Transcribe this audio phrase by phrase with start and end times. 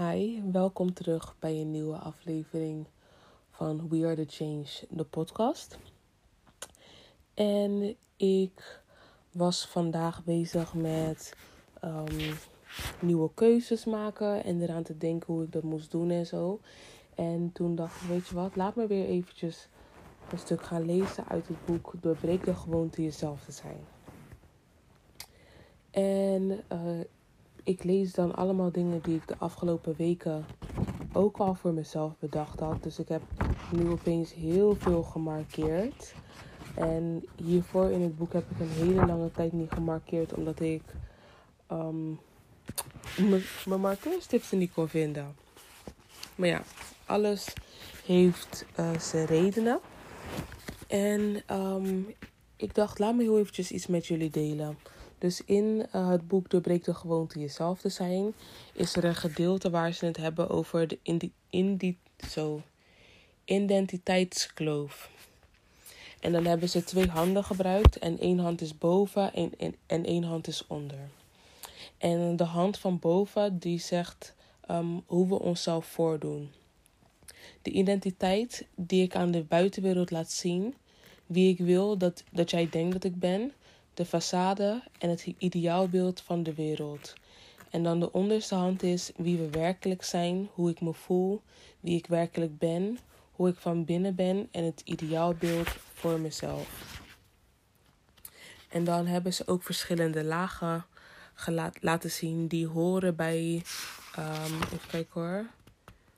[0.00, 2.86] Hi, welkom terug bij een nieuwe aflevering
[3.50, 5.78] van We Are the Change, de podcast.
[7.34, 8.82] En ik
[9.32, 11.36] was vandaag bezig met
[11.84, 12.36] um,
[13.00, 16.60] nieuwe keuzes maken en eraan te denken hoe ik dat moest doen en zo.
[17.14, 19.68] En toen dacht ik, weet je wat, laat me weer eventjes
[20.32, 23.80] een stuk gaan lezen uit het boek Doorbreek de gewoonte jezelf te zijn.
[25.90, 27.00] En uh,
[27.68, 30.46] ik lees dan allemaal dingen die ik de afgelopen weken
[31.12, 32.82] ook al voor mezelf bedacht had.
[32.82, 33.22] Dus ik heb
[33.72, 36.14] nu opeens heel veel gemarkeerd.
[36.74, 40.82] En hiervoor in het boek heb ik een hele lange tijd niet gemarkeerd, omdat ik
[43.66, 45.36] mijn markeerstips niet kon vinden.
[46.34, 46.62] Maar ja,
[47.06, 47.52] alles
[48.04, 49.80] heeft uh, zijn redenen.
[50.86, 52.14] En um,
[52.56, 54.78] ik dacht, laat me heel eventjes iets met jullie delen.
[55.18, 58.32] Dus in uh, het boek Doorbreek de gewoonte jezelf te zijn,
[58.72, 62.62] is er een gedeelte waar ze het hebben over de indi indi zo,
[63.44, 65.10] identiteitskloof.
[66.20, 70.04] En dan hebben ze twee handen gebruikt en één hand is boven en, en, en
[70.04, 70.98] één hand is onder.
[71.98, 74.34] En de hand van boven die zegt
[74.70, 76.50] um, hoe we onszelf voordoen.
[77.62, 80.74] De identiteit die ik aan de buitenwereld laat zien,
[81.26, 83.52] wie ik wil dat, dat jij denkt dat ik ben,
[83.98, 87.14] de façade en het ideaalbeeld van de wereld.
[87.70, 91.42] En dan de onderste hand is wie we werkelijk zijn, hoe ik me voel,
[91.80, 92.98] wie ik werkelijk ben,
[93.32, 97.00] hoe ik van binnen ben en het ideaalbeeld voor mezelf.
[98.68, 100.84] En dan hebben ze ook verschillende lagen
[101.80, 103.62] laten zien die horen bij,
[104.18, 105.46] um, even kijken hoor,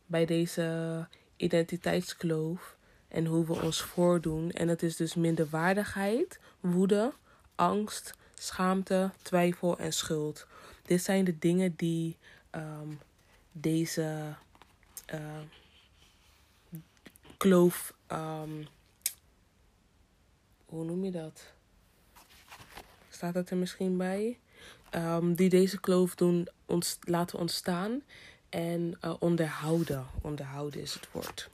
[0.07, 1.07] bij deze
[1.37, 2.77] identiteitskloof
[3.09, 4.51] en hoe we ons voordoen.
[4.51, 7.13] En dat is dus minderwaardigheid, woede,
[7.61, 10.47] angst, schaamte, twijfel en schuld.
[10.83, 12.17] Dit zijn de dingen die
[12.51, 12.99] um,
[13.53, 14.35] deze
[15.15, 15.39] uh,
[17.37, 17.95] kloof.
[18.13, 18.67] Um,
[20.67, 21.53] hoe noem je dat?
[23.09, 24.39] Staat dat er misschien bij?
[25.35, 28.03] Die deze kloof doen ons, laten ontstaan
[28.49, 30.07] en uh, onderhouden.
[30.23, 31.51] Onderhouden is het woord.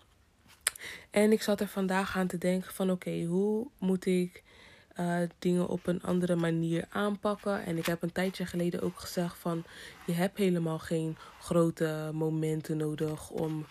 [1.10, 4.42] En ik zat er vandaag aan te denken van oké, hoe moet ik
[5.00, 7.64] uh, dingen op een andere manier aanpakken.
[7.64, 9.64] En ik heb een tijdje geleden ook gezegd van
[10.06, 13.66] je hebt helemaal geen grote momenten nodig om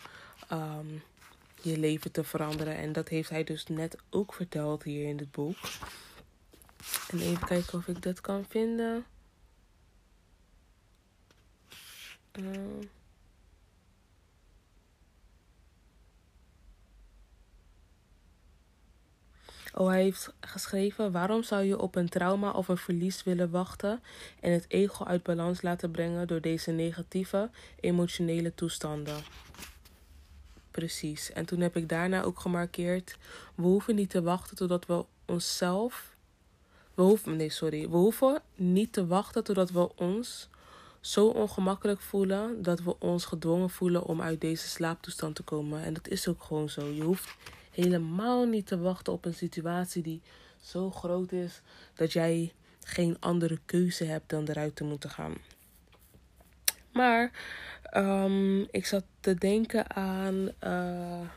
[0.51, 1.03] um,
[1.61, 2.75] je leven te veranderen.
[2.75, 5.57] En dat heeft hij dus net ook verteld hier in het boek.
[7.09, 9.05] En even kijken of ik dat kan vinden.
[12.39, 12.87] Uh.
[19.77, 24.01] Oh, hij heeft geschreven: Waarom zou je op een trauma of een verlies willen wachten
[24.39, 27.49] en het ego uit balans laten brengen door deze negatieve
[27.79, 29.17] emotionele toestanden?
[30.71, 31.31] Precies.
[31.31, 33.17] En toen heb ik daarna ook gemarkeerd:
[33.55, 36.15] we hoeven niet te wachten totdat we onszelf.
[36.93, 37.89] We hoeven, nee, sorry.
[37.89, 40.49] We hoeven niet te wachten totdat we ons
[40.99, 45.83] zo ongemakkelijk voelen dat we ons gedwongen voelen om uit deze slaaptoestand te komen.
[45.83, 46.85] En dat is ook gewoon zo.
[46.85, 47.35] Je hoeft
[47.75, 50.21] helemaal niet te wachten op een situatie die
[50.61, 51.61] zo groot is
[51.93, 52.53] dat jij
[52.83, 55.35] geen andere keuze hebt dan eruit te moeten gaan.
[56.93, 57.31] Maar
[57.93, 61.29] um, ik zat te denken aan uh,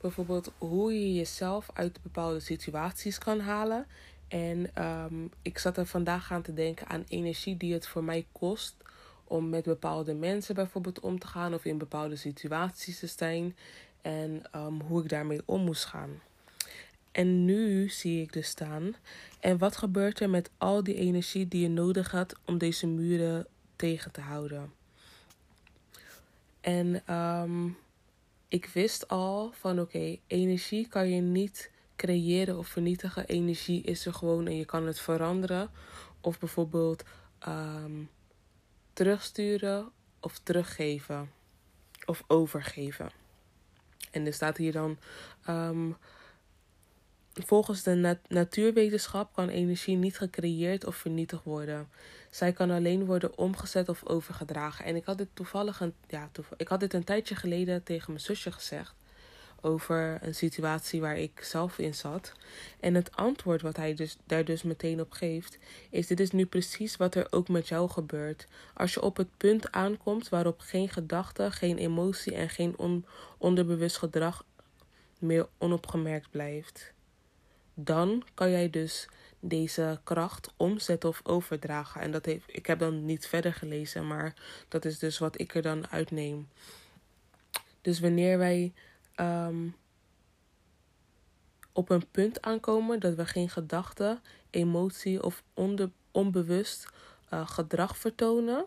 [0.00, 3.86] bijvoorbeeld hoe je jezelf uit bepaalde situaties kan halen.
[4.28, 8.26] En um, ik zat er vandaag aan te denken aan energie die het voor mij
[8.32, 8.74] kost
[9.24, 13.56] om met bepaalde mensen bijvoorbeeld om te gaan of in bepaalde situaties te zijn
[14.06, 16.22] en um, hoe ik daarmee om moest gaan.
[17.12, 18.94] En nu zie ik dus staan.
[19.40, 23.46] En wat gebeurt er met al die energie die je nodig had om deze muren
[23.76, 24.72] tegen te houden?
[26.60, 27.76] En um,
[28.48, 33.26] ik wist al van oké, energie kan je niet creëren of vernietigen.
[33.26, 35.70] Energie is er gewoon en je kan het veranderen.
[36.20, 37.04] Of bijvoorbeeld
[37.48, 38.10] um,
[38.92, 39.88] terugsturen
[40.20, 41.30] of teruggeven
[42.04, 43.24] of overgeven.
[44.16, 44.98] En er staat hier dan.
[45.48, 45.96] Um,
[47.32, 51.88] volgens de nat natuurwetenschap kan energie niet gecreëerd of vernietigd worden.
[52.30, 54.84] Zij kan alleen worden omgezet of overgedragen.
[54.84, 58.24] En ik had dit toevallig een, ja, ik had dit een tijdje geleden tegen mijn
[58.24, 58.95] zusje gezegd
[59.66, 62.32] over een situatie waar ik zelf in zat.
[62.80, 65.58] En het antwoord wat hij dus, daar dus meteen op geeft,
[65.90, 68.46] is: Dit is nu precies wat er ook met jou gebeurt.
[68.74, 73.06] Als je op het punt aankomt waarop geen gedachte, geen emotie en geen on,
[73.38, 74.44] onderbewust gedrag
[75.18, 76.92] meer onopgemerkt blijft,
[77.74, 79.08] dan kan jij dus
[79.40, 82.00] deze kracht omzetten of overdragen.
[82.00, 84.34] En dat heeft, ik heb dan niet verder gelezen, maar
[84.68, 86.48] dat is dus wat ik er dan uitneem.
[87.80, 88.72] Dus wanneer wij
[89.20, 89.74] um,
[91.72, 94.20] op een punt aankomen dat we geen gedachte,
[94.50, 95.42] emotie of
[96.10, 96.88] onbewust
[97.32, 98.66] uh, gedrag vertonen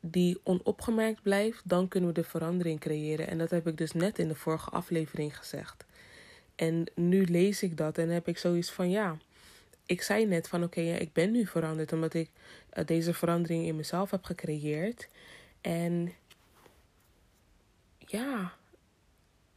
[0.00, 3.28] die onopgemerkt blijft, dan kunnen we de verandering creëren.
[3.28, 5.84] En dat heb ik dus net in de vorige aflevering gezegd.
[6.54, 9.16] En nu lees ik dat en heb ik zoiets van ja.
[9.86, 12.30] Ik zei net van oké, ja, ik ben nu veranderd omdat ik
[12.74, 15.08] uh, deze verandering in mezelf heb gecreëerd.
[15.60, 16.12] En
[17.98, 18.52] ja,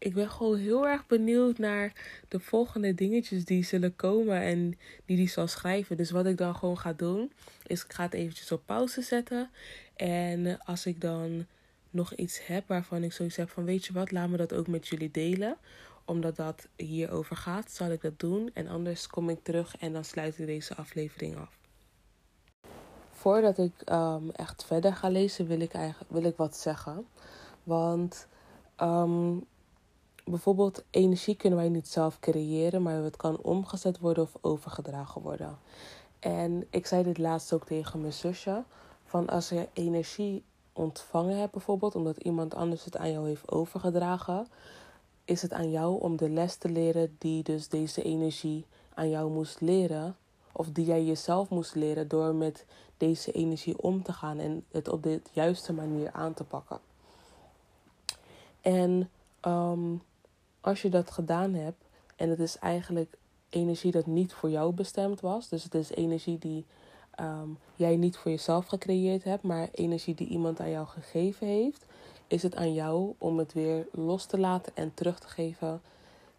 [0.03, 1.93] ik ben gewoon heel erg benieuwd naar
[2.27, 5.97] de volgende dingetjes die zullen komen en die die zal schrijven.
[5.97, 7.31] Dus wat ik dan gewoon ga doen,
[7.67, 9.49] is ik ga het eventjes op pauze zetten.
[9.95, 11.45] En als ik dan
[11.89, 14.67] nog iets heb waarvan ik zoiets heb van weet je wat, laat me dat ook
[14.67, 15.57] met jullie delen.
[16.05, 18.49] Omdat dat hierover gaat, zal ik dat doen.
[18.53, 21.57] En anders kom ik terug en dan sluit ik deze aflevering af.
[23.11, 27.05] Voordat ik um, echt verder ga lezen, wil ik, eigenlijk, wil ik wat zeggen.
[27.63, 28.27] Want
[28.81, 29.45] um,
[30.23, 35.57] bijvoorbeeld energie kunnen wij niet zelf creëren, maar het kan omgezet worden of overgedragen worden.
[36.19, 38.63] En ik zei dit laatst ook tegen mijn zusje.
[39.05, 40.43] Van als je energie
[40.73, 44.47] ontvangen hebt bijvoorbeeld, omdat iemand anders het aan jou heeft overgedragen,
[45.25, 49.31] is het aan jou om de les te leren die dus deze energie aan jou
[49.31, 50.15] moest leren.
[50.51, 52.65] Of die jij jezelf moest leren door met
[52.97, 56.79] deze energie om te gaan en het op de juiste manier aan te pakken.
[58.61, 59.09] En
[59.41, 60.01] um,
[60.63, 61.83] als je dat gedaan hebt
[62.15, 63.17] en het is eigenlijk
[63.49, 66.65] energie dat niet voor jou bestemd was, dus het is energie die
[67.19, 71.85] um, jij niet voor jezelf gecreëerd hebt, maar energie die iemand aan jou gegeven heeft,
[72.27, 75.81] is het aan jou om het weer los te laten en terug te geven.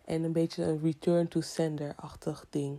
[0.05, 2.79] En een beetje een return to sender-achtig ding.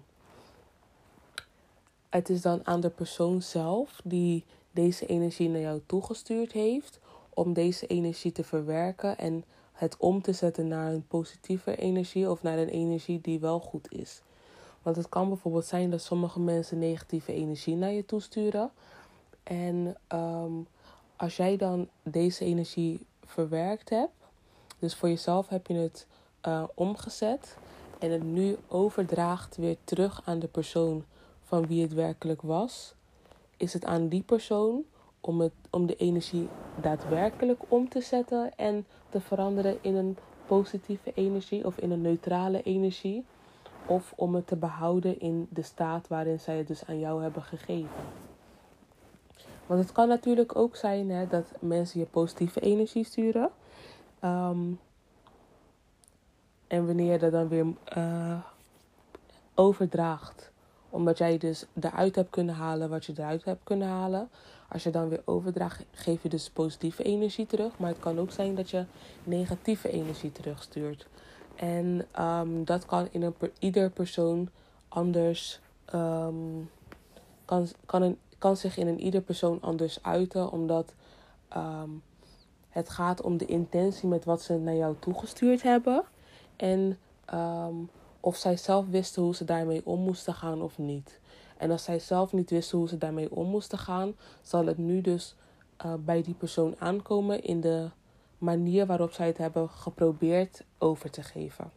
[2.09, 6.99] Het is dan aan de persoon zelf die deze energie naar jou toegestuurd heeft,
[7.33, 9.43] om deze energie te verwerken en
[9.75, 13.91] het om te zetten naar een positieve energie of naar een energie die wel goed
[13.91, 14.21] is.
[14.81, 18.71] Want het kan bijvoorbeeld zijn dat sommige mensen negatieve energie naar je toesturen.
[19.43, 20.67] En um,
[21.15, 24.11] als jij dan deze energie verwerkt hebt,
[24.79, 26.07] dus voor jezelf heb je het
[26.47, 27.57] uh, omgezet
[27.99, 31.05] en het nu overdraagt weer terug aan de persoon
[31.43, 32.93] van wie het werkelijk was,
[33.57, 34.83] is het aan die persoon
[35.25, 36.47] om, het, om de energie
[36.81, 42.61] daadwerkelijk om te zetten en te veranderen in een positieve energie of in een neutrale
[42.61, 43.25] energie.
[43.87, 47.41] Of om het te behouden in de staat waarin zij het dus aan jou hebben
[47.43, 47.89] gegeven.
[49.65, 53.49] Want het kan natuurlijk ook zijn hè, dat mensen je positieve energie sturen.
[54.23, 54.79] Um,
[56.67, 57.65] en wanneer je dat dan weer
[57.97, 58.39] uh,
[59.53, 60.51] overdraagt,
[60.89, 64.29] omdat jij dus eruit hebt kunnen halen wat je eruit hebt kunnen halen,
[64.69, 67.77] als je dan weer overdraagt, geef je dus positieve energie terug.
[67.77, 68.85] Maar het kan ook zijn dat je
[69.23, 71.07] negatieve energie terugstuurt.
[71.55, 74.49] En um, dat kan in een ieder persoon
[74.87, 75.59] anders.
[75.95, 76.69] Um,
[77.45, 80.51] kan, kan, een, kan zich in een ieder persoon anders uiten.
[80.51, 80.93] Omdat
[81.57, 82.03] um,
[82.69, 86.03] het gaat om de intentie met wat ze naar jou toegestuurd hebben.
[86.55, 86.97] En
[88.19, 91.19] of zij zelf wisten hoe ze daarmee om moesten gaan of niet.
[91.57, 95.01] En als zij zelf niet wisten hoe ze daarmee om moesten gaan, zal het nu
[95.01, 95.35] dus
[95.85, 97.89] uh, bij die persoon aankomen in de
[98.37, 101.71] manier waarop zij het hebben geprobeerd over te geven.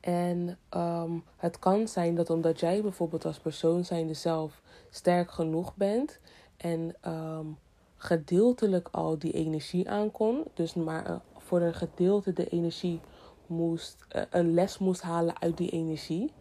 [0.00, 5.76] En um, het kan zijn dat omdat jij bijvoorbeeld als persoon zijnde zelf sterk genoeg
[5.76, 6.18] bent
[6.56, 7.58] en um,
[7.96, 13.00] gedeeltelijk al die energie aankon, dus maar uh, voor een gedeelte de energie
[13.46, 16.32] moest, uh, een les moest halen uit die energie,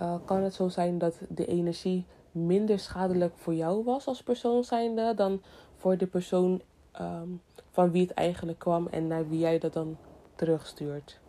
[0.00, 4.64] uh, kan het zo zijn dat de energie minder schadelijk voor jou was als persoon
[4.64, 5.42] zijnde dan
[5.76, 6.62] voor de persoon
[7.00, 7.40] um,
[7.70, 9.96] van wie het eigenlijk kwam en naar wie jij dat dan
[10.36, 11.20] terugstuurt.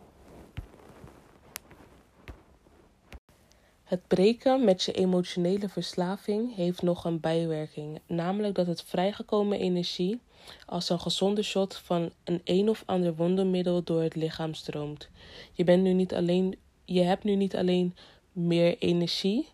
[3.92, 10.20] Het breken met je emotionele verslaving heeft nog een bijwerking, namelijk dat het vrijgekomen energie
[10.66, 15.08] als een gezonde shot van een een of ander wondermiddel door het lichaam stroomt.
[15.52, 17.94] Je bent nu niet alleen, je hebt nu niet alleen
[18.32, 19.48] meer energie.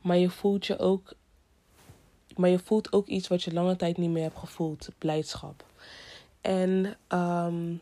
[0.00, 1.12] Maar je voelt je ook.
[2.36, 4.88] Maar je voelt ook iets wat je lange tijd niet meer hebt gevoeld.
[4.98, 5.64] Blijdschap.
[6.40, 7.80] En um,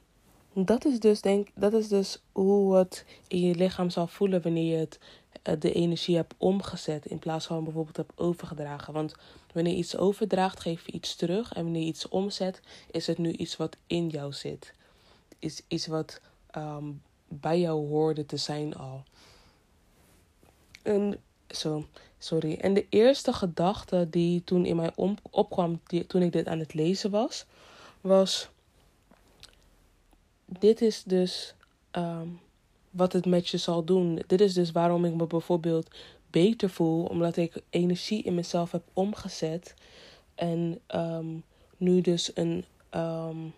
[0.52, 4.72] dat is dus denk dat is dus hoe het in je lichaam zal voelen wanneer
[4.72, 4.98] je het,
[5.42, 7.06] eh, de energie hebt omgezet.
[7.06, 8.92] In plaats van bijvoorbeeld hebt overgedragen.
[8.92, 9.14] Want
[9.52, 11.52] wanneer je iets overdraagt, geef je iets terug.
[11.52, 14.72] En wanneer je iets omzet, is het nu iets wat in jou zit.
[15.38, 16.20] Is iets wat
[16.56, 19.02] um, bij jou hoorde te zijn al.
[20.82, 21.86] En, zo,
[22.18, 22.54] sorry.
[22.54, 24.92] En de eerste gedachte die toen in mij
[25.30, 27.44] opkwam die, toen ik dit aan het lezen was,
[28.00, 28.48] was:
[30.44, 31.54] Dit is dus
[31.90, 32.28] ehm,
[32.90, 34.22] wat het met je zal doen.
[34.26, 35.88] Dit is dus waarom ik me bijvoorbeeld
[36.30, 39.74] beter voel, omdat ik energie in mezelf heb omgezet
[40.34, 41.26] en ehm,
[41.76, 43.52] nu dus een, um,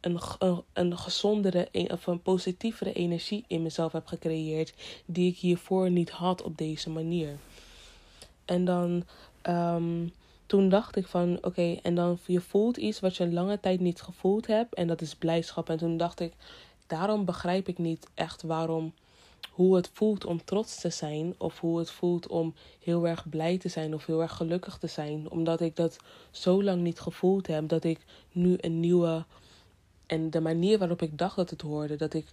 [0.00, 4.72] een, een, een gezondere e-, of positievere energie in mezelf heb gecreëerd,
[5.04, 7.38] die ik hiervoor niet had op deze manier.
[8.44, 9.04] En dan,
[9.42, 10.06] ehm,
[10.46, 13.80] toen dacht ik van, oké, en dan je voelt iets wat je een lange tijd
[13.80, 15.70] niet gevoeld hebt, en dat is blijdschap.
[15.70, 16.32] En toen dacht ik,
[16.86, 18.92] daarom begrijp ik niet echt waarom
[19.50, 23.58] hoe het voelt om trots te zijn of hoe het voelt om heel erg blij
[23.58, 25.96] te zijn of heel erg gelukkig te zijn, omdat ik dat
[26.30, 28.00] zo lang niet gevoeld heb dat ik
[28.32, 29.24] nu een nieuwe
[30.10, 32.26] en de manier waarop ik dacht dat het hoorde, dat ik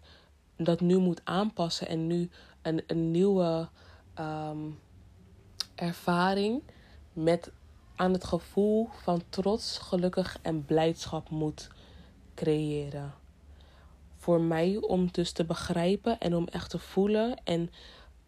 [0.56, 2.30] dat nu moet aanpassen en nu
[2.62, 3.70] een, een nieuwe
[4.14, 4.58] ehm,
[5.76, 6.62] ervaring
[7.14, 7.52] met
[7.96, 11.68] aan het gevoel van trots, gelukkig en blijdschap moet
[12.36, 13.14] creëren
[14.18, 17.72] voor mij om dus te begrijpen en om echt te voelen en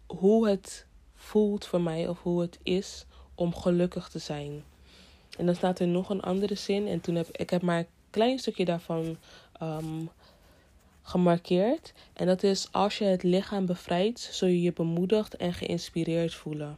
[0.07, 4.63] hoe het voelt voor mij of hoe het is om gelukkig te zijn.
[5.37, 8.39] En dan staat er nog een andere zin en toen heb ik heb maar klein
[8.39, 9.17] stukje daarvan
[9.59, 10.05] ehm,
[11.01, 11.93] gemarkeerd.
[12.13, 16.77] En dat is als je het lichaam bevrijdt, zul je je bemoedigd en geïnspireerd voelen.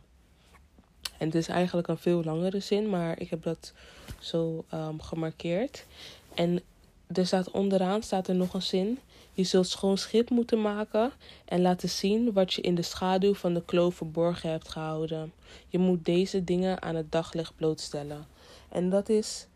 [1.17, 3.73] En het is eigenlijk een veel langere zin, maar ik heb dat
[4.19, 5.85] zo um, gemarkeerd.
[6.33, 6.61] En
[7.13, 8.99] er staat onderaan staat er nog een zin.
[9.33, 11.11] Je zult schoon schip moeten maken
[11.45, 15.33] en laten zien wat je in de schaduw van de kloof verborgen hebt gehouden.
[15.67, 18.27] Je moet deze dingen aan het daglicht blootstellen.
[18.69, 19.47] En dat is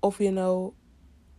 [0.00, 0.72] of je, nou,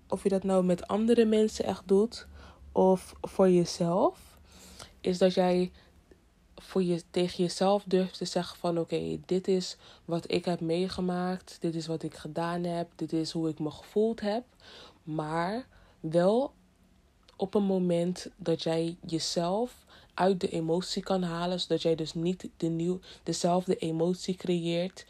[0.07, 2.27] of je dat nou met andere mensen echt doet
[2.71, 4.37] of voor jezelf,
[5.01, 5.71] is dat jij
[6.55, 11.57] voor je, tegen jezelf durft te zeggen van oké, dit is wat ik heb meegemaakt,
[11.59, 14.43] dit is wat ik gedaan heb, dit is hoe ik me gevoeld heb.
[15.03, 15.67] Maar
[15.99, 16.53] wel
[17.35, 22.49] op een moment dat jij jezelf uit de emotie kan halen, zodat jij dus niet
[22.57, 25.05] de nieuw, dezelfde emotie creëert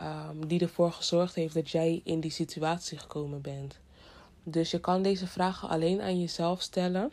[0.00, 3.78] um, die ervoor gezorgd heeft dat jij in die situatie gekomen bent.
[4.42, 7.12] Dus je kan deze vragen alleen aan jezelf stellen.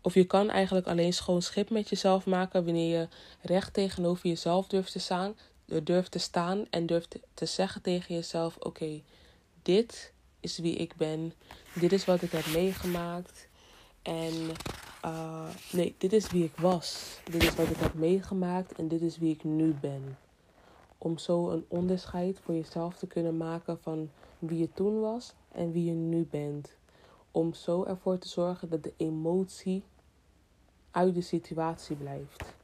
[0.00, 3.08] Of je kan eigenlijk alleen schoon schip met jezelf maken wanneer je
[3.40, 5.34] recht tegenover jezelf durft te staan,
[5.82, 9.02] durft te staan en durft te zeggen tegen jezelf: Oké,
[9.62, 11.32] dit is wie ik ben.
[11.74, 13.48] Dit is wat ik heb meegemaakt.
[14.02, 14.34] En
[15.04, 17.04] uh, nee, dit is wie ik was.
[17.24, 20.18] Dit is wat ik heb meegemaakt en dit is wie ik nu ben.
[21.02, 25.72] Om zo een onderscheid voor jezelf te kunnen maken van wie je toen was en
[25.72, 26.76] wie je nu bent.
[27.30, 29.82] Om zo ervoor te zorgen dat de emotie
[30.90, 32.54] uit de situatie blijft.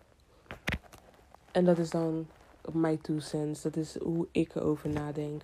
[1.52, 2.26] En dat is dan
[2.73, 3.62] my two cents.
[3.62, 5.43] Dat is hoe ik erover nadenk.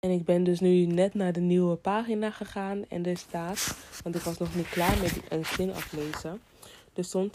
[0.00, 4.14] En ik ben dus nu net naar de nieuwe pagina gegaan en er staat, want
[4.14, 6.40] ik was nog niet klaar met een zin aflezen.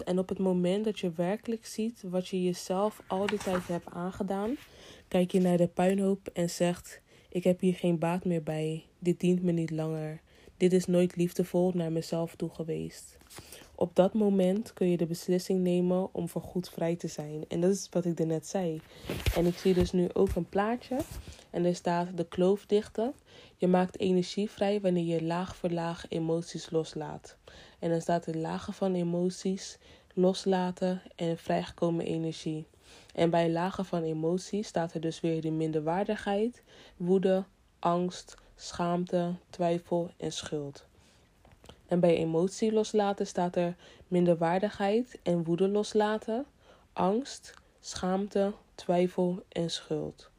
[0.05, 3.89] En op het moment dat je werkelijk ziet wat je jezelf al die tijd hebt
[3.89, 4.55] aangedaan,
[5.07, 9.19] kijk je naar de puinhoop en zegt, ik heb hier geen baat meer bij, dit
[9.19, 10.21] dient me niet langer,
[10.57, 13.17] dit is nooit liefdevol naar mezelf toe geweest.
[13.75, 17.45] Op dat moment kun je de beslissing nemen om voorgoed vrij te zijn.
[17.47, 18.81] En dat is wat ik net zei.
[19.35, 20.97] En ik zie dus nu ook een plaatje.
[21.49, 23.13] En er staat de kloof dichten.
[23.57, 27.37] Je maakt energie vrij wanneer je laag voor laag emoties loslaat.
[27.83, 29.77] En dan staat er lagen van emoties,
[30.13, 32.67] loslaten en vrijgekomen energie.
[33.15, 36.63] En bij lagen van emoties staat er dus weer de minderwaardigheid,
[36.97, 37.43] woede,
[37.79, 40.85] angst, schaamte, twijfel en schuld.
[41.85, 43.75] En bij emotie loslaten staat er
[44.07, 46.45] minderwaardigheid en woede loslaten,
[46.93, 50.29] angst, schaamte, twijfel en schuld.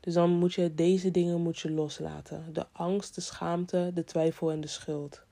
[0.00, 2.52] Dus dan moet je deze dingen moet je loslaten.
[2.52, 5.22] De angst, de schaamte, de twijfel en de schuld.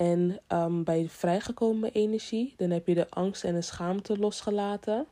[0.00, 5.06] En um, bij vrijgekomen energie, dan heb je de angst en de schaamte losgelaten.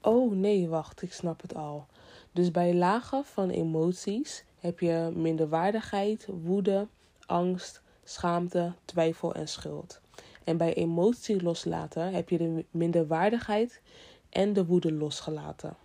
[0.00, 1.86] Oh nee, wacht, ik snap het al.
[2.32, 6.88] Dus bij lagen van emoties heb je minderwaardigheid, woede,
[7.26, 10.00] angst, schaamte, twijfel en schuld.
[10.44, 13.80] En bij emotie loslaten heb je de minderwaardigheid
[14.28, 15.76] en de woede losgelaten.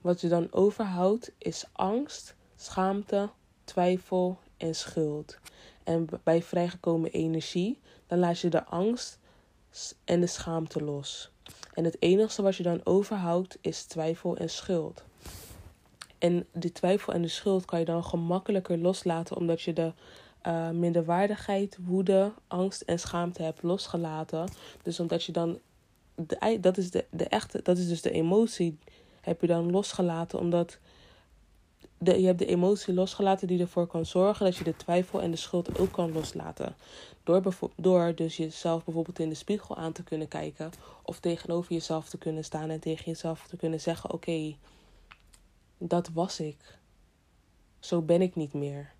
[0.00, 3.30] Wat je dan overhoudt is angst, schaamte,
[3.64, 5.38] twijfel en schuld.
[5.84, 9.18] En bij vrijgekomen energie, dan laat je de angst
[10.04, 11.30] en de schaamte los.
[11.74, 15.04] En het enige wat je dan overhoudt is twijfel en schuld.
[16.18, 19.92] En de twijfel en de schuld kan je dan gemakkelijker loslaten omdat je de
[20.46, 24.48] uh, minderwaardigheid, woede, angst en schaamte hebt losgelaten.
[24.82, 25.58] Dus omdat je dan.
[26.14, 28.78] De, dat, is de, de echte, dat is dus de emotie.
[29.20, 30.78] Heb je dan losgelaten omdat.
[31.98, 35.30] De, je hebt de emotie losgelaten die ervoor kan zorgen dat je de twijfel en
[35.30, 36.76] de schuld ook kan loslaten.
[37.24, 40.70] Door, door dus jezelf bijvoorbeeld in de spiegel aan te kunnen kijken.
[41.02, 44.56] Of tegenover jezelf te kunnen staan en tegen jezelf te kunnen zeggen: Oké,
[45.78, 46.78] dat was ik.
[47.80, 48.94] Zo ben ik niet meer.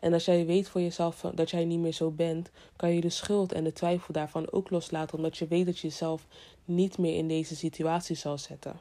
[0.00, 3.10] En als jij weet voor jezelf dat jij niet meer zo bent, kan je de
[3.10, 6.26] schuld en de twijfel daarvan ook loslaten, omdat je weet dat je jezelf
[6.64, 8.80] niet meer in deze situatie zal zetten.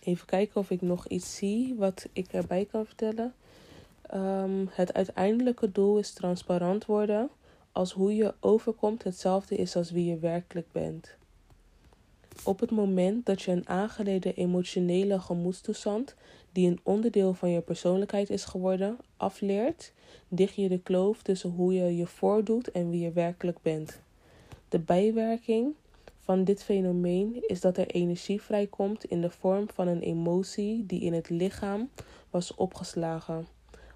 [0.00, 3.34] Even kijken of ik nog iets zie wat ik erbij kan vertellen.
[4.14, 7.30] Um, het uiteindelijke doel is transparant worden,
[7.72, 11.16] als hoe je overkomt hetzelfde is als wie je werkelijk bent.
[12.44, 16.14] Op het moment dat je een aangeleden emotionele gemoedstoestand
[16.52, 19.92] die een onderdeel van je persoonlijkheid is geworden, afleert,
[20.28, 24.00] dicht je de kloof tussen hoe je je voordoet en wie je werkelijk bent.
[24.68, 25.74] De bijwerking
[26.30, 31.00] van dit fenomeen is dat er energie vrijkomt in de vorm van een emotie die
[31.00, 31.90] in het lichaam
[32.30, 33.46] was opgeslagen.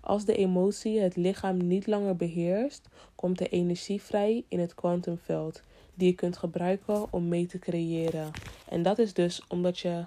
[0.00, 5.62] Als de emotie het lichaam niet langer beheerst, komt er energie vrij in het kwantumveld,
[5.94, 8.30] die je kunt gebruiken om mee te creëren.
[8.68, 10.04] En dat is dus omdat je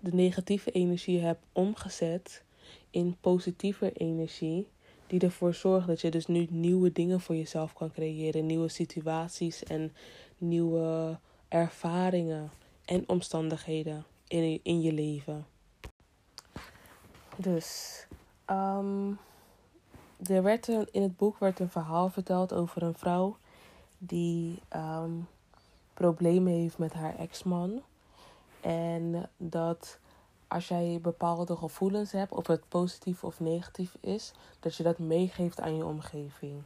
[0.00, 2.42] de negatieve energie hebt omgezet
[2.90, 4.66] in positieve energie.
[5.06, 8.46] Die ervoor zorgt dat je dus nu nieuwe dingen voor jezelf kan creëren.
[8.46, 9.92] Nieuwe situaties en
[10.38, 12.50] nieuwe ervaringen
[12.84, 15.46] en omstandigheden in, in je leven.
[17.36, 18.06] Dus
[18.50, 19.18] um,
[20.26, 23.36] er werd een, in het boek werd een verhaal verteld over een vrouw
[23.98, 25.28] die um,
[25.94, 27.82] problemen heeft met haar ex-man.
[28.60, 29.98] En dat
[30.48, 35.60] als jij bepaalde gevoelens hebt, of het positief of negatief is, dat je dat meegeeft
[35.60, 36.62] aan je omgeving.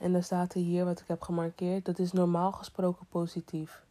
[0.00, 1.84] En dan staat er hier wat ik heb gemarkeerd.
[1.84, 3.84] Dat is normaal gesproken positief.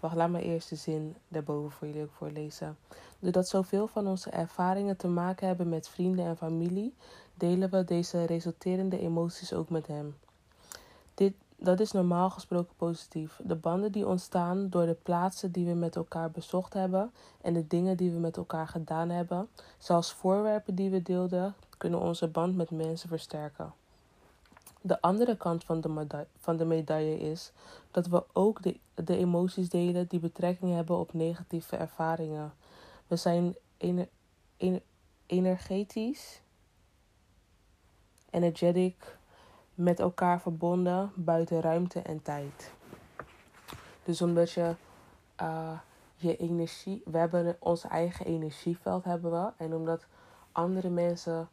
[0.00, 2.76] Wacht, laat me eerst de zin daarboven voor jullie ook voorlezen.
[3.18, 6.94] Doordat zoveel van onze ervaringen te maken hebben met vrienden en familie,
[7.34, 10.16] delen we deze resulterende emoties ook met hem.
[11.14, 13.40] Dit, dat is normaal gesproken positief.
[13.44, 17.66] De banden die ontstaan door de plaatsen die we met elkaar bezocht hebben en de
[17.66, 22.56] dingen die we met elkaar gedaan hebben, zelfs voorwerpen die we deelden, kunnen onze band
[22.56, 23.72] met mensen versterken.
[24.82, 27.52] De andere kant van de, medaille, van de medaille is
[27.90, 32.52] dat we ook de, de emoties delen die betrekking hebben op negatieve ervaringen.
[33.06, 34.08] We zijn ener,
[34.56, 34.82] ener,
[35.26, 36.42] energetisch,
[38.30, 39.16] energetic,
[39.74, 42.72] met elkaar verbonden buiten ruimte en tijd.
[44.04, 44.74] Dus omdat je
[45.40, 45.78] uh,
[46.22, 49.52] je energie, we hebben ons eigen energieveld hebben we.
[49.56, 50.06] En omdat
[50.52, 51.48] andere mensen,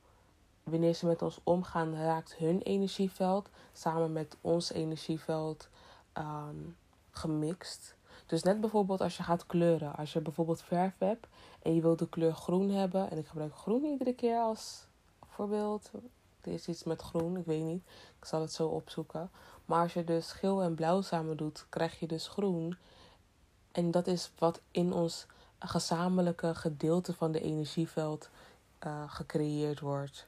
[0.70, 5.70] wanneer ze met ons omgaan, raakt hun energieveld samen met ons energieveld
[6.18, 6.76] um,
[7.12, 7.96] gemixt.
[8.26, 9.96] Dus net bijvoorbeeld als je gaat kleuren.
[9.96, 11.28] Als je bijvoorbeeld verf hebt
[11.62, 13.10] en je wilt de kleur groen hebben.
[13.12, 14.88] En ik gebruik groen iedere keer als
[15.28, 15.92] voorbeeld.
[16.42, 17.84] Er is iets met groen, ik weet niet.
[18.20, 19.32] Ik zal het zo opzoeken.
[19.66, 22.78] Maar als je dus geel en blauw samen doet, krijg je dus groen.
[23.72, 25.26] En dat is wat in ons
[25.60, 28.30] gezamenlijke gedeelte van de energieveld
[28.86, 30.28] uh, gecreëerd wordt.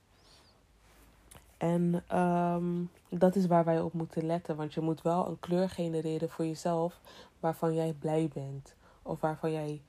[1.61, 4.55] En um, dat is waar wij op moeten letten.
[4.55, 6.99] Want je moet wel een kleur genereren voor jezelf
[7.39, 8.73] waarvan jij blij bent.
[9.01, 9.81] Of waarvan jij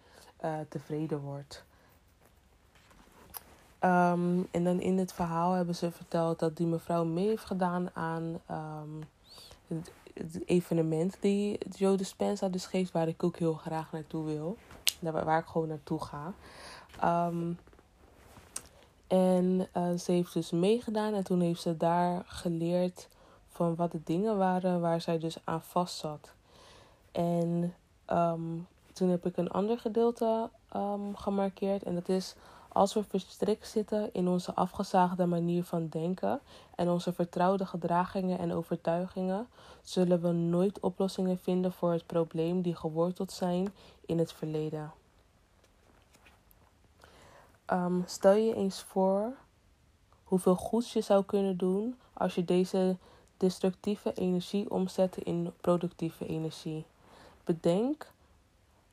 [0.44, 1.64] uh, tevreden wordt.
[3.80, 7.90] Um, en dan in het verhaal hebben ze verteld dat die mevrouw mee heeft gedaan
[7.92, 9.02] aan um,
[10.14, 14.56] het, evenement die Joe Dispenza dus geeft, waar ik ook heel graag naartoe wil.
[15.00, 16.32] Waar, waar ik gewoon naartoe ga.
[19.12, 23.08] En uh, ze heeft dus meegedaan en toen heeft ze daar geleerd
[23.48, 26.34] van wat de dingen waren waar zij dus aan vast zat.
[27.12, 27.74] En
[28.10, 32.34] um, toen heb ik een ander gedeelte um, gemarkeerd en dat is
[32.68, 36.40] als we verstrikt zitten in onze afgezaagde manier van denken
[36.74, 39.46] en onze vertrouwde gedragingen en overtuigingen,
[39.82, 43.74] zullen we nooit oplossingen vinden voor het probleem die geworteld zijn
[44.06, 45.01] in het verleden.
[47.70, 49.32] Um, stel je eens voor
[50.24, 52.96] hoeveel goeds je zou kunnen doen als je deze
[53.36, 56.84] destructieve energie omzette in productieve energie.
[57.44, 58.12] Bedenk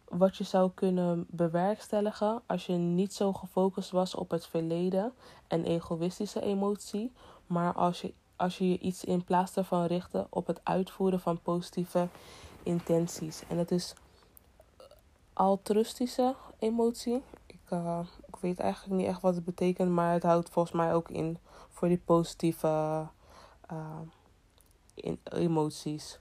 [0.10, 5.14] wat je zou kunnen bewerkstelligen als je niet zo gefocust was op het verleden
[5.48, 7.12] en egoïstische emotie,
[7.48, 11.42] maar als je, als je je iets in plaats daarvan richtte op het uitvoeren van
[11.42, 12.08] positieve
[12.64, 13.44] intenties.
[13.48, 13.94] En dat is
[15.34, 17.16] altruïstische emotie.
[17.16, 17.60] Ik, ik
[18.40, 21.38] weet eigenlijk niet echt wat het betekent, maar het houdt volgens mij ook in
[21.70, 23.08] voor die positieve
[24.94, 26.20] in, emoties.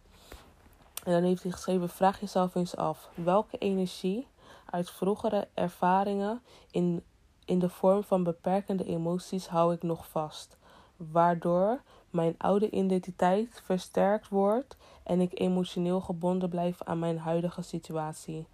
[1.05, 4.27] En dan heeft hij geschreven: vraag jezelf eens af welke energie
[4.65, 7.05] uit vroegere ervaringen in,
[7.45, 10.57] in de vorm van beperkende emoties hou ik nog vast,
[10.97, 18.47] waardoor mijn oude identiteit versterkt wordt en ik emotioneel gebonden blijf aan mijn huidige situatie.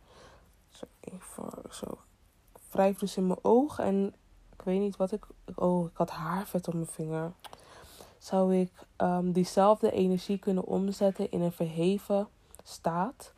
[0.68, 1.98] Zo, even zo.
[2.74, 4.14] Dus in mijn oog en
[4.52, 5.26] ik weet niet wat ik.
[5.54, 7.32] Oh, ik had haarvet op mijn vinger.
[8.18, 12.28] Zou ik um, diezelfde energie kunnen omzetten in een verheven
[12.62, 13.32] staat?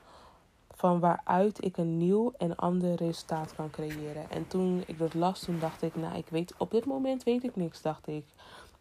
[0.70, 4.30] Van waaruit ik een nieuw en ander resultaat kan creëren.
[4.30, 7.44] En toen ik dat las, toen dacht ik, nou, ik weet, op dit moment weet
[7.44, 8.24] ik niks, dacht ik.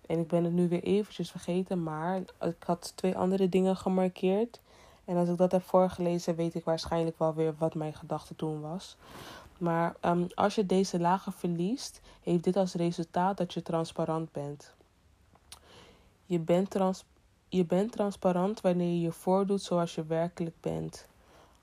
[0.05, 4.59] En ik ben het nu weer eventjes vergeten, maar ik had twee andere dingen gemarkeerd.
[5.05, 8.61] En als ik dat heb voorgelezen, weet ik waarschijnlijk wel weer wat mijn gedachte toen
[8.61, 8.97] was.
[9.57, 14.73] Maar um, als je deze lagen verliest, heeft dit als resultaat dat je transparant bent.
[16.25, 17.03] Je bent, trans
[17.49, 21.07] je bent transparant wanneer je je voordoet zoals je werkelijk bent.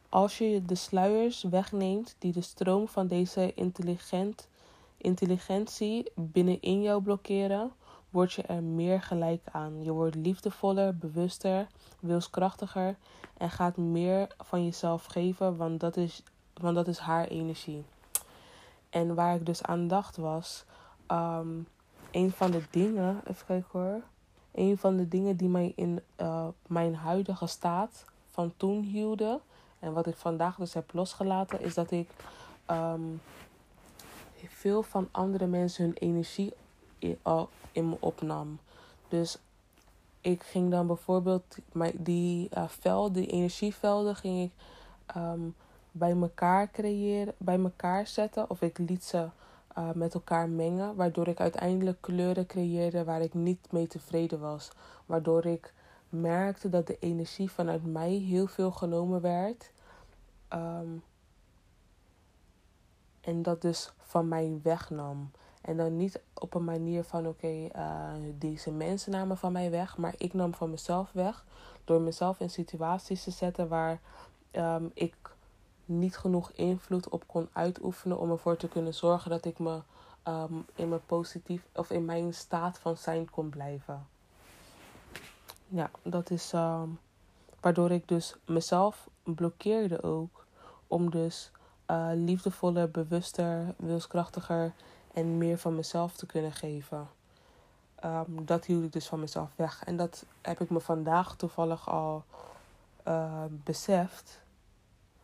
[0.09, 4.49] Als je de sluiers wegneemt die de stroom van deze intelligent,
[4.97, 7.73] intelligentie binnenin jou blokkeren,
[8.11, 9.85] word je er meer gelijk aan.
[9.85, 11.67] Je wordt liefdevoller, bewuster,
[12.01, 12.97] wilskrachtiger
[13.37, 16.23] en gaat meer van jezelf geven, want dat is,
[16.55, 17.85] want dat is haar energie.
[18.91, 20.65] En waar ik dus aan dacht was,
[21.09, 21.67] um,
[22.11, 24.01] een van de dingen, even kijken hoor,
[24.53, 29.41] een van de dingen die mij in uh, mijn huidige staat van toen hielden
[29.79, 32.11] en wat ik vandaag dus heb losgelaten, is dat ik
[32.71, 33.21] um,
[34.49, 36.53] veel van andere mensen hun energie
[37.73, 38.59] in me opnam.
[39.09, 39.39] Dus
[40.21, 41.57] ik ging dan bijvoorbeeld
[41.95, 44.53] die uh, velden, die energievelden, ging ik
[45.17, 45.55] um,
[45.93, 48.51] bij elkaar creëren, bij elkaar zetten.
[48.51, 49.29] Of ik liet ze
[49.79, 50.95] uh, met elkaar mengen.
[50.95, 54.71] Waardoor ik uiteindelijk kleuren creëerde waar ik niet mee tevreden was.
[55.07, 55.75] Waardoor ik
[56.09, 59.73] merkte dat de energie vanuit mij heel veel genomen werd.
[60.53, 61.03] Um,
[63.21, 65.31] en dat dus van mij wegnam.
[65.63, 69.97] En dan niet op een manier van oké, uh, deze mensen namen van mij weg.
[69.97, 71.45] Maar ik nam van mezelf weg.
[71.85, 74.01] Door mezelf in situaties te zetten waar
[74.53, 75.17] um, ik
[75.99, 78.19] niet genoeg invloed op kon uitoefenen.
[78.19, 79.81] Om ervoor te kunnen zorgen dat ik me
[80.29, 84.07] um, in mijn positief of in mijn staat van zijn kon blijven.
[85.69, 86.99] Ja, dat is um,
[87.61, 90.47] waardoor ik dus mezelf blokkeerde ook.
[90.87, 91.51] Om dus
[91.91, 94.73] uh, liefdevoller, bewuster, wilskrachtiger
[95.15, 97.09] en meer van mezelf te kunnen geven.
[98.05, 99.85] Um, dat hield ik dus van mezelf weg.
[99.85, 102.25] En dat heb ik me vandaag toevallig al
[103.09, 104.41] uh, beseft.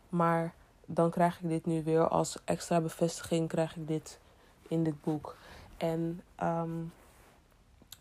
[0.09, 0.55] Maar
[0.91, 4.19] dan krijg ik dit nu weer als extra bevestiging krijg ik dit
[4.69, 5.37] in dit boek.
[5.77, 6.93] En um,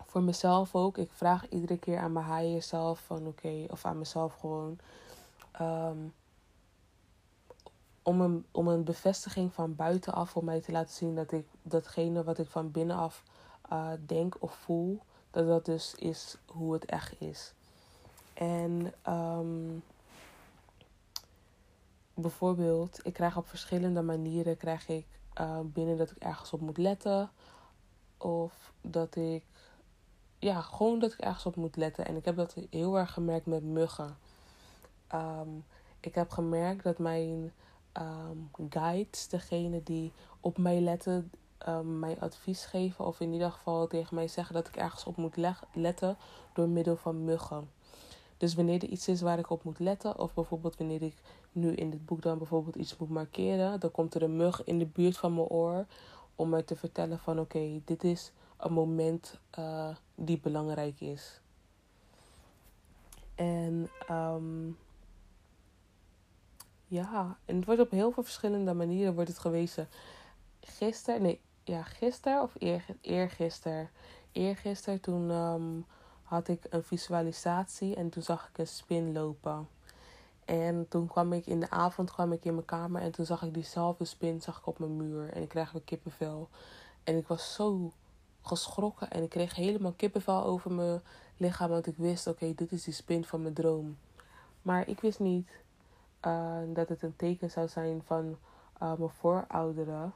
[0.05, 0.97] voor mezelf ook.
[0.97, 4.79] Ik vraag iedere keer aan mijn higher zelf van oké, of aan mezelf gewoon.
[5.61, 6.13] Um,
[8.03, 12.23] om een, om een bevestiging van buitenaf voor mij te laten zien dat ik datgene
[12.23, 13.23] wat ik van binnenaf
[13.73, 14.99] uh, denk of voel,
[15.31, 17.53] dat dat dus is hoe het echt is.
[18.33, 19.83] En um,
[22.17, 25.05] bijvoorbeeld, ik krijg op verschillende manieren krijg ik
[25.41, 27.29] uh, binnen dat ik ergens op moet letten.
[28.17, 29.43] Of dat ik,
[30.39, 32.05] ja, gewoon dat ik ergens op moet letten.
[32.05, 34.17] En ik heb dat heel erg gemerkt met muggen.
[35.13, 35.65] Um,
[35.99, 37.53] ik heb gemerkt dat mijn
[37.93, 41.31] um, guides, degene die op mij letten,
[41.67, 43.05] um, mij advies geven.
[43.05, 45.37] Of in ieder geval tegen mij zeggen dat ik ergens op moet
[45.73, 46.17] letten
[46.53, 47.69] door middel van muggen.
[48.37, 51.15] Dus wanneer er iets is waar ik op moet letten, of bijvoorbeeld wanneer ik
[51.51, 54.79] nu in dit boek dan bijvoorbeeld iets moet markeren, dan komt er een mug in
[54.79, 55.85] de buurt van mijn oor
[56.35, 61.41] om mij te vertellen van oké, dit is een moment uh, die belangrijk is.
[63.35, 64.77] En um,
[66.87, 69.87] ja, en het wordt op heel veel verschillende manieren wordt het gewezen.
[70.61, 73.89] Gisteren, nee, ja, gisteren of eer, eergisteren.
[74.31, 75.85] Eergisteren toen um,
[76.27, 79.67] had ik een visualisatie en toen zag ik een spin lopen.
[80.45, 83.43] En toen kwam ik in de avond kwam ik in mijn kamer en toen zag
[83.43, 85.29] ik diezelfde spin zag ik op mijn muur.
[85.33, 86.49] En ik kreeg weer kippenvel.
[87.03, 87.91] En ik was zo
[88.41, 91.01] geschrokken en ik kreeg helemaal kippenvel over mijn
[91.37, 91.69] lichaam.
[91.69, 93.97] Want ik wist, oké, dit is die spin van mijn droom.
[94.61, 95.49] Maar ik wist niet
[96.25, 98.37] uh, dat het een teken zou zijn van
[98.83, 100.13] uh, mijn voorouderen.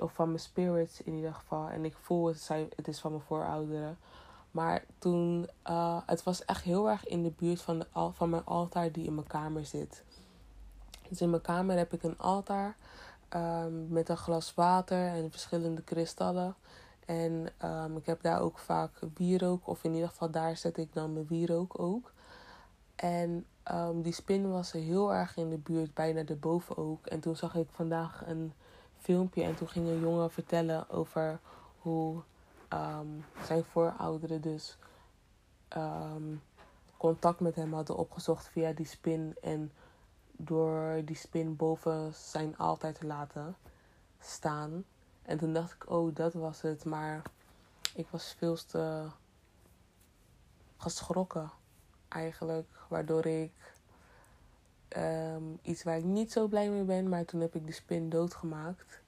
[0.00, 1.68] Of van mijn spirits in ieder geval.
[1.68, 3.98] En ik voel het, het is van mijn voorouderen.
[4.54, 8.44] Maar toen, uh, het was echt heel erg in de buurt van, de, van mijn
[8.44, 10.04] altaar die in mijn kamer zit.
[11.08, 12.76] Dus in mijn kamer heb ik een altaar
[13.28, 16.54] ehm, met een glas water en verschillende kristallen.
[17.06, 20.92] En um, ik heb daar ook vaak wierook, of in ieder geval daar zet ik
[20.92, 22.12] dan mijn wierook ook.
[22.96, 27.06] En um, die spin was heel erg in de buurt, bijna erboven ook.
[27.06, 28.52] En toen zag ik vandaag een
[28.98, 31.38] filmpje en toen ging een jongen vertellen over
[31.78, 32.22] hoe
[32.74, 34.76] um, zijn voorouderen dus
[35.76, 36.42] um,
[36.96, 39.36] contact met hem hadden opgezocht via die spin.
[39.42, 39.72] En
[40.32, 43.56] door die spin boven zijn altijd te laten
[44.20, 44.84] staan.
[45.22, 46.84] En toen dacht ik, oh, dat was het.
[46.84, 47.22] Maar
[47.94, 49.06] ik was veel te
[50.76, 51.50] geschrokken
[52.08, 52.68] eigenlijk.
[52.88, 53.52] Waardoor ik
[54.96, 57.08] um, iets waar ik niet zo blij mee ben.
[57.08, 59.00] Maar toen heb ik de spin doodgemaakt.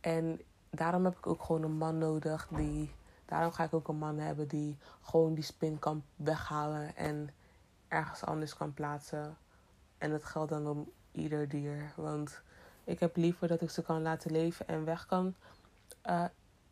[0.00, 0.40] En
[0.76, 2.94] daarom heb ik ook gewoon een man nodig die.
[3.24, 7.30] Daarom ga ik ook een man hebben die gewoon die spin kan weghalen en
[7.88, 9.36] ergens anders kan plaatsen.
[9.98, 11.92] En dat geldt dan om ieder dier.
[11.96, 12.42] Want
[12.84, 15.34] ik heb liever dat ik ze kan laten leven en weg kan
[16.06, 16.24] uh,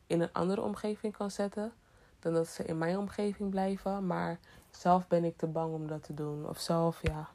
[0.07, 1.73] in een andere omgeving kan zetten.
[2.19, 4.07] Dan dat ze in mijn omgeving blijven.
[4.07, 4.38] Maar
[4.71, 6.49] zelf ben ik te bang om dat te doen.
[6.49, 7.29] Of zelf, ja.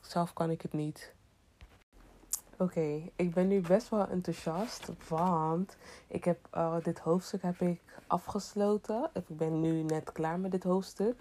[0.00, 1.14] Zelf kan ik het niet.
[2.60, 7.80] Oké, ik ben nu best wel enthousiast, want ik heb uh, dit hoofdstuk heb ik
[8.06, 9.10] afgesloten.
[9.12, 11.16] Ik ben nu net klaar met dit hoofdstuk.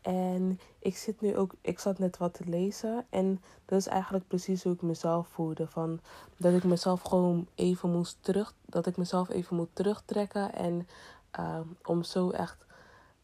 [0.00, 3.06] En ik zit nu ook, ik zat net wat te lezen.
[3.10, 5.66] En dat is eigenlijk precies hoe ik mezelf voelde.
[5.66, 6.00] Van
[6.36, 10.54] dat ik mezelf gewoon even moest terug, dat ik mezelf even moet terugtrekken.
[10.54, 10.88] En
[11.40, 12.66] uh, om zo echt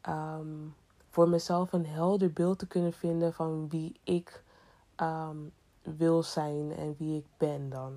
[0.09, 0.75] um,
[1.11, 4.43] voor mezelf een helder beeld te kunnen vinden van wie ik
[5.01, 5.53] um,
[5.97, 7.93] wil zijn en wie ik ben dan.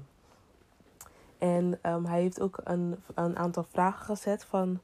[1.38, 4.80] En um, hij heeft ook een, een aantal vragen gezet van,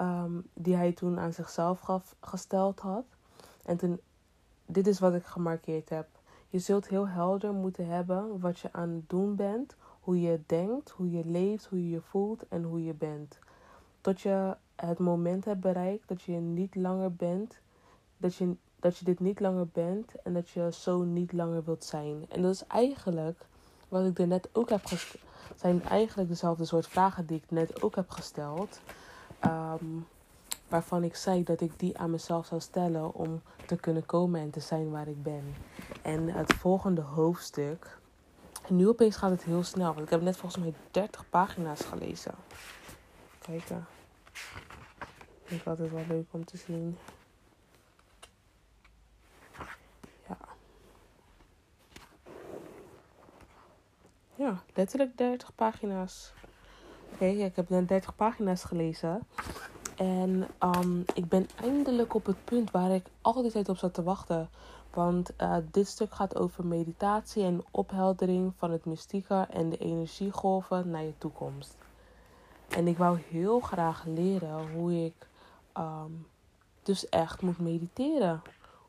[0.00, 3.04] um, die hij toen aan zichzelf gaf, gesteld had.
[3.64, 4.00] En toen,
[4.66, 6.08] dit is wat ik gemarkeerd heb.
[6.48, 10.90] Je zult heel helder moeten hebben wat je aan het doen bent, hoe je denkt,
[10.90, 13.38] hoe je leeft, hoe je je voelt en hoe je bent.
[14.00, 17.58] Tot je het moment hebt bereikt dat je niet langer bent,
[18.16, 21.84] dat je dat je dit niet langer bent en dat je zo niet langer wilt
[21.84, 22.26] zijn.
[22.28, 23.44] En dat is eigenlijk
[23.88, 25.22] wat ik er net ook heb gesteld.
[25.56, 28.80] Zijn eigenlijk dezelfde soort vragen die ik net ook heb gesteld.
[29.44, 30.06] Um,
[30.68, 34.50] waarvan ik zei dat ik die aan mezelf zou stellen om te kunnen komen en
[34.50, 35.54] te zijn waar ik ben.
[36.02, 37.98] En het volgende hoofdstuk.
[38.68, 42.34] Nu opeens gaat het heel snel, want ik heb net volgens mij 30 pagina's gelezen.
[43.38, 43.86] Kijken.
[45.12, 46.98] Ik vind het altijd wel leuk om te zien.
[54.42, 56.32] Ja, letterlijk 30 pagina's.
[57.12, 59.22] Oké, ik heb net 30 pagina's gelezen.
[59.96, 63.94] En um, ik ben eindelijk op het punt waar ik al die tijd op zat
[63.94, 64.48] te wachten.
[64.90, 70.90] Want uh, dit stuk gaat over meditatie en opheldering van het mystieke en de energiegolven
[70.90, 71.76] naar je toekomst.
[72.68, 75.26] En ik wou heel graag leren hoe ik
[75.78, 76.26] um,
[76.82, 78.42] dus echt moet mediteren.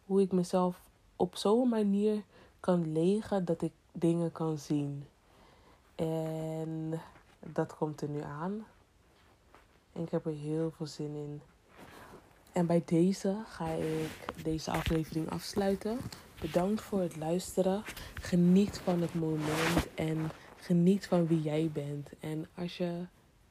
[0.06, 0.82] Hoe ik mezelf
[1.16, 2.24] op zo'n manier
[2.60, 5.06] kan legen dat ik dingen kan zien.
[5.95, 7.01] En
[7.39, 8.65] dat komt er nu aan.
[9.93, 11.41] En ik heb er heel veel zin in.
[12.51, 15.97] En bij deze ga ik deze aflevering afsluiten.
[16.41, 17.84] Bedankt voor het luisteren.
[18.13, 22.10] Geniet van het moment en geniet van wie jij bent.
[22.19, 23.06] En als je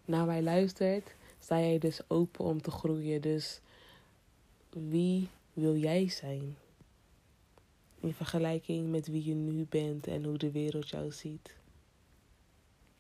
[0.05, 3.21] naar mij luistert, sta jij dus open om te groeien.
[3.21, 3.61] Dus
[4.71, 6.57] wie wil jij zijn?
[8.01, 11.55] In vergelijking met wie je nu bent en hoe de wereld jou ziet.